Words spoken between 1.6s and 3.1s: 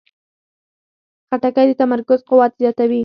د تمرکز قوت زیاتوي.